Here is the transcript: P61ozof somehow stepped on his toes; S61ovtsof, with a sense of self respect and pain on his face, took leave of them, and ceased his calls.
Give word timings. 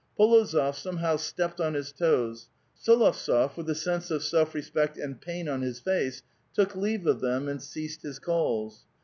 P61ozof 0.19 0.73
somehow 0.75 1.15
stepped 1.15 1.61
on 1.61 1.75
his 1.75 1.91
toes; 1.91 2.49
S61ovtsof, 2.83 3.55
with 3.55 3.69
a 3.69 3.75
sense 3.75 4.09
of 4.09 4.23
self 4.23 4.55
respect 4.55 4.97
and 4.97 5.21
pain 5.21 5.47
on 5.47 5.61
his 5.61 5.79
face, 5.79 6.23
took 6.55 6.75
leave 6.75 7.05
of 7.05 7.21
them, 7.21 7.47
and 7.47 7.61
ceased 7.61 8.01
his 8.01 8.17
calls. 8.17 8.87